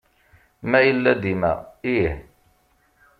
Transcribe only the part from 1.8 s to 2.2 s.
ih.